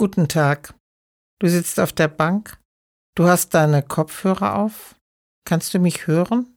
Guten 0.00 0.28
Tag. 0.28 0.72
Du 1.40 1.48
sitzt 1.50 1.78
auf 1.78 1.92
der 1.92 2.08
Bank. 2.08 2.58
Du 3.14 3.26
hast 3.26 3.52
deine 3.52 3.82
Kopfhörer 3.82 4.56
auf. 4.56 4.98
Kannst 5.46 5.74
du 5.74 5.78
mich 5.78 6.06
hören? 6.06 6.56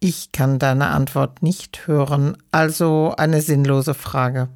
Ich 0.00 0.32
kann 0.32 0.58
deine 0.58 0.88
Antwort 0.88 1.42
nicht 1.42 1.86
hören, 1.86 2.36
also 2.50 3.14
eine 3.16 3.40
sinnlose 3.40 3.94
Frage. 3.94 4.50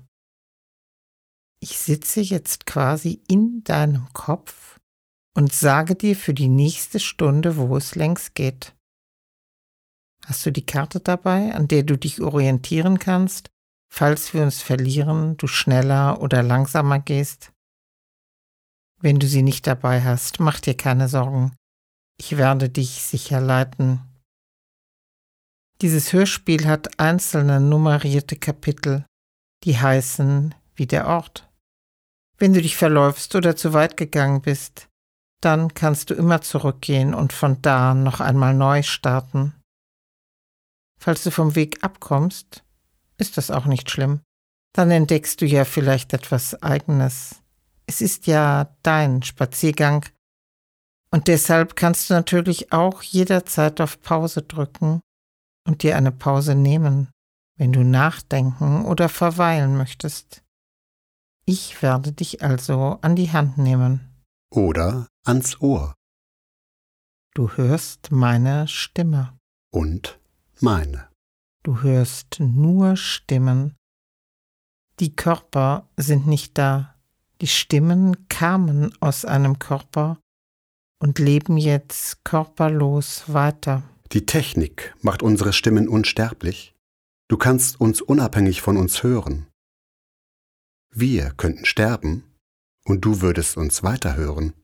Ich 1.58 1.78
sitze 1.78 2.20
jetzt 2.20 2.66
quasi 2.66 3.22
in 3.26 3.64
deinem 3.64 4.12
Kopf 4.12 4.78
und 5.34 5.54
sage 5.54 5.94
dir 5.94 6.16
für 6.16 6.34
die 6.34 6.48
nächste 6.48 7.00
Stunde, 7.00 7.56
wo 7.56 7.74
es 7.78 7.94
längs 7.94 8.34
geht. 8.34 8.76
Hast 10.26 10.44
du 10.44 10.52
die 10.52 10.66
Karte 10.66 11.00
dabei, 11.00 11.54
an 11.54 11.66
der 11.66 11.82
du 11.82 11.96
dich 11.96 12.20
orientieren 12.20 12.98
kannst, 12.98 13.50
falls 13.92 14.32
wir 14.32 14.42
uns 14.42 14.62
verlieren, 14.62 15.36
du 15.36 15.46
schneller 15.46 16.20
oder 16.20 16.42
langsamer 16.42 16.98
gehst? 17.00 17.52
Wenn 19.00 19.18
du 19.18 19.26
sie 19.26 19.42
nicht 19.42 19.66
dabei 19.66 20.02
hast, 20.02 20.40
mach 20.40 20.60
dir 20.60 20.76
keine 20.76 21.08
Sorgen. 21.08 21.54
Ich 22.18 22.36
werde 22.36 22.68
dich 22.68 23.02
sicher 23.02 23.40
leiten. 23.40 24.00
Dieses 25.80 26.12
Hörspiel 26.12 26.66
hat 26.66 27.00
einzelne 27.00 27.60
nummerierte 27.60 28.36
Kapitel, 28.36 29.06
die 29.64 29.78
heißen 29.78 30.54
wie 30.74 30.86
der 30.86 31.06
Ort. 31.06 31.48
Wenn 32.36 32.52
du 32.52 32.60
dich 32.60 32.76
verläufst 32.76 33.34
oder 33.34 33.56
zu 33.56 33.72
weit 33.72 33.96
gegangen 33.96 34.42
bist, 34.42 34.88
dann 35.40 35.72
kannst 35.72 36.10
du 36.10 36.14
immer 36.14 36.42
zurückgehen 36.42 37.14
und 37.14 37.32
von 37.32 37.62
da 37.62 37.94
noch 37.94 38.20
einmal 38.20 38.52
neu 38.52 38.82
starten. 38.82 39.54
Falls 40.98 41.24
du 41.24 41.30
vom 41.30 41.54
Weg 41.54 41.82
abkommst, 41.82 42.62
ist 43.20 43.36
das 43.36 43.50
auch 43.50 43.66
nicht 43.66 43.90
schlimm. 43.90 44.20
Dann 44.74 44.90
entdeckst 44.90 45.40
du 45.40 45.46
ja 45.46 45.64
vielleicht 45.64 46.12
etwas 46.12 46.60
Eigenes. 46.62 47.42
Es 47.86 48.00
ist 48.00 48.26
ja 48.26 48.76
dein 48.82 49.22
Spaziergang. 49.22 50.06
Und 51.12 51.26
deshalb 51.26 51.74
kannst 51.74 52.08
du 52.08 52.14
natürlich 52.14 52.72
auch 52.72 53.02
jederzeit 53.02 53.80
auf 53.80 54.00
Pause 54.00 54.42
drücken 54.42 55.00
und 55.66 55.82
dir 55.82 55.96
eine 55.96 56.12
Pause 56.12 56.54
nehmen, 56.54 57.08
wenn 57.58 57.72
du 57.72 57.82
nachdenken 57.82 58.84
oder 58.84 59.08
verweilen 59.08 59.76
möchtest. 59.76 60.42
Ich 61.46 61.82
werde 61.82 62.12
dich 62.12 62.42
also 62.42 62.98
an 63.02 63.16
die 63.16 63.32
Hand 63.32 63.58
nehmen. 63.58 64.00
Oder 64.52 65.08
ans 65.24 65.60
Ohr. 65.60 65.94
Du 67.34 67.50
hörst 67.56 68.12
meine 68.12 68.68
Stimme. 68.68 69.36
Und 69.72 70.20
meine. 70.60 71.09
Du 71.62 71.82
hörst 71.82 72.40
nur 72.40 72.96
Stimmen. 72.96 73.76
Die 74.98 75.14
Körper 75.14 75.88
sind 75.98 76.26
nicht 76.26 76.56
da. 76.56 76.94
Die 77.42 77.46
Stimmen 77.46 78.28
kamen 78.28 78.94
aus 79.00 79.26
einem 79.26 79.58
Körper 79.58 80.18
und 80.98 81.18
leben 81.18 81.58
jetzt 81.58 82.24
körperlos 82.24 83.24
weiter. 83.32 83.82
Die 84.12 84.24
Technik 84.24 84.94
macht 85.02 85.22
unsere 85.22 85.52
Stimmen 85.52 85.86
unsterblich. 85.86 86.74
Du 87.28 87.36
kannst 87.36 87.78
uns 87.78 88.00
unabhängig 88.00 88.62
von 88.62 88.78
uns 88.78 89.02
hören. 89.02 89.46
Wir 90.90 91.30
könnten 91.30 91.66
sterben 91.66 92.24
und 92.84 93.04
du 93.04 93.20
würdest 93.20 93.58
uns 93.58 93.82
weiterhören. 93.82 94.54